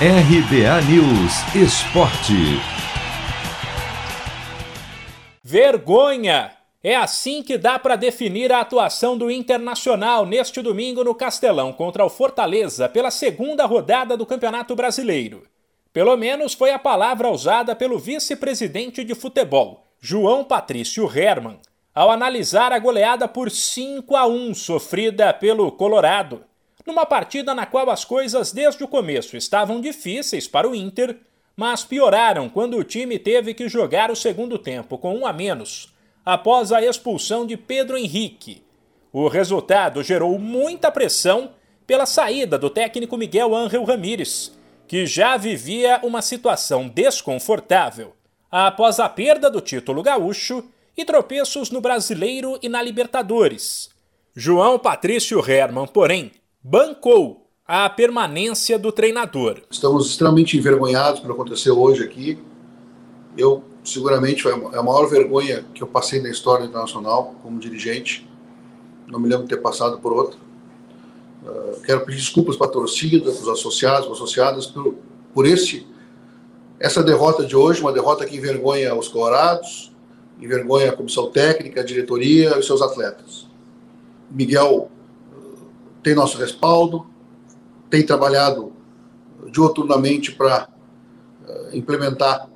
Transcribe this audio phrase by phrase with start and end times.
[0.00, 2.34] RBA News Esporte.
[5.40, 6.50] Vergonha!
[6.82, 12.04] É assim que dá para definir a atuação do Internacional neste domingo no Castelão contra
[12.04, 15.44] o Fortaleza pela segunda rodada do Campeonato Brasileiro.
[15.92, 21.60] Pelo menos foi a palavra usada pelo vice-presidente de futebol, João Patrício Herman,
[21.94, 26.44] ao analisar a goleada por 5 a 1 sofrida pelo Colorado,
[26.86, 31.16] numa partida na qual as coisas desde o começo estavam difíceis para o Inter,
[31.56, 35.92] mas pioraram quando o time teve que jogar o segundo tempo com um a menos,
[36.24, 38.62] após a expulsão de Pedro Henrique.
[39.12, 41.52] O resultado gerou muita pressão
[41.86, 44.52] pela saída do técnico Miguel Ángel Ramírez,
[44.88, 48.14] que já vivia uma situação desconfortável
[48.50, 50.64] após a perda do título gaúcho
[50.96, 53.90] e tropeços no Brasileiro e na Libertadores.
[54.34, 56.32] João Patrício Herman, porém,
[56.64, 59.60] bancou a permanência do treinador.
[59.70, 62.38] Estamos extremamente envergonhados pelo que aconteceu hoje aqui.
[63.36, 68.26] Eu, seguramente, foi a maior vergonha que eu passei na história internacional como dirigente.
[69.06, 70.38] Não me lembro de ter passado por outra.
[71.42, 74.94] Uh, quero pedir desculpas para a torcida, para os associados, para as associadas, por,
[75.34, 75.86] por esse,
[76.80, 79.92] essa derrota de hoje, uma derrota que envergonha os colorados,
[80.40, 83.46] envergonha a comissão técnica, a diretoria e seus atletas.
[84.30, 84.90] Miguel
[86.04, 87.06] tem nosso respaldo,
[87.90, 88.72] tem trabalhado
[89.50, 90.68] dioturnamente para
[91.48, 92.48] uh, implementar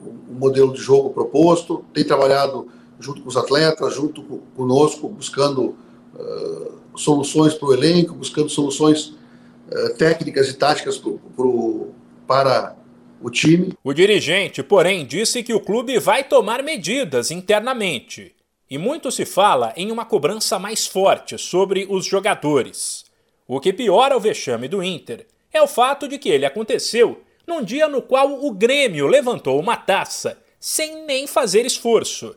[0.00, 2.68] o modelo de jogo proposto, tem trabalhado
[3.00, 4.22] junto com os atletas, junto
[4.54, 5.74] conosco, buscando
[6.14, 11.88] uh, soluções para o elenco, buscando soluções uh, técnicas e táticas pro, pro,
[12.26, 12.76] para
[13.22, 13.72] o time.
[13.82, 18.34] O dirigente, porém, disse que o clube vai tomar medidas internamente.
[18.70, 23.04] E muito se fala em uma cobrança mais forte sobre os jogadores.
[23.48, 27.64] O que piora o vexame do Inter é o fato de que ele aconteceu num
[27.64, 32.36] dia no qual o Grêmio levantou uma taça sem nem fazer esforço.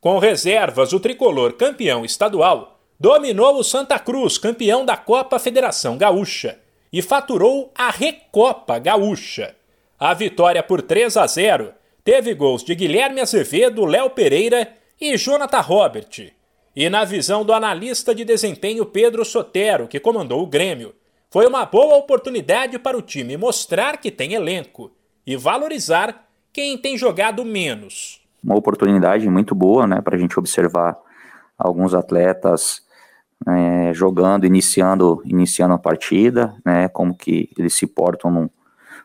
[0.00, 6.58] Com reservas, o tricolor campeão estadual dominou o Santa Cruz, campeão da Copa Federação Gaúcha,
[6.90, 9.54] e faturou a Recopa Gaúcha.
[9.98, 15.60] A vitória por 3 a 0 teve gols de Guilherme Azevedo, Léo Pereira e Jonathan
[15.60, 16.32] Robert.
[16.76, 20.94] E na visão do analista de desempenho Pedro Sotero, que comandou o Grêmio,
[21.30, 24.90] foi uma boa oportunidade para o time mostrar que tem elenco
[25.26, 28.24] e valorizar quem tem jogado menos.
[28.42, 30.96] Uma oportunidade muito boa né, para a gente observar
[31.58, 32.82] alguns atletas
[33.48, 38.50] é, jogando, iniciando, iniciando a partida, né, como que eles se portam num,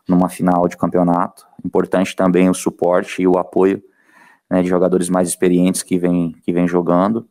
[0.07, 1.47] numa final de campeonato.
[1.63, 3.81] Importante também o suporte e o apoio
[4.49, 7.27] né, de jogadores mais experientes que vêm que vem jogando.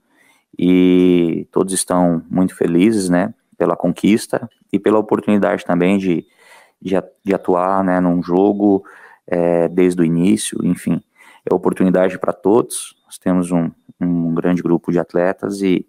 [0.58, 6.26] E todos estão muito felizes né, pela conquista e pela oportunidade também de,
[6.80, 8.84] de, atuar né, num jogo
[9.26, 10.58] é, desde o início.
[10.64, 11.00] Enfim,
[11.48, 12.96] é oportunidade para todos.
[13.04, 13.70] Nós temos um,
[14.00, 15.86] um grande grupo de atletas e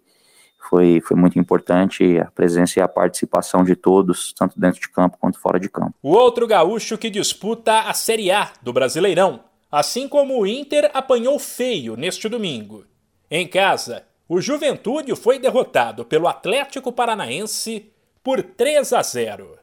[0.68, 5.18] foi, foi muito importante a presença e a participação de todos, tanto dentro de campo
[5.18, 5.94] quanto fora de campo.
[6.02, 9.40] O outro gaúcho que disputa a Série A do Brasileirão,
[9.70, 12.84] assim como o Inter apanhou feio neste domingo.
[13.30, 17.90] Em casa, o Juventude foi derrotado pelo Atlético Paranaense
[18.22, 19.58] por 3 a 0.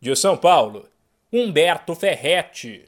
[0.00, 0.88] De São Paulo,
[1.32, 2.84] Humberto Ferretti.